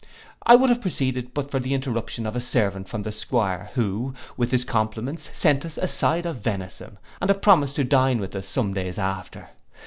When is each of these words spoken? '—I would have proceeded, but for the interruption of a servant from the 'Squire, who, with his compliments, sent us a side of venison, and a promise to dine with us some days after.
'—I 0.47 0.55
would 0.55 0.71
have 0.71 0.81
proceeded, 0.81 1.31
but 1.35 1.51
for 1.51 1.59
the 1.59 1.75
interruption 1.75 2.25
of 2.25 2.35
a 2.35 2.39
servant 2.39 2.89
from 2.89 3.03
the 3.03 3.11
'Squire, 3.11 3.69
who, 3.75 4.13
with 4.35 4.49
his 4.51 4.65
compliments, 4.65 5.29
sent 5.31 5.63
us 5.63 5.77
a 5.77 5.87
side 5.87 6.25
of 6.25 6.37
venison, 6.41 6.97
and 7.21 7.29
a 7.29 7.35
promise 7.35 7.75
to 7.75 7.83
dine 7.83 8.19
with 8.19 8.35
us 8.35 8.47
some 8.47 8.73
days 8.73 8.97
after. 8.97 9.49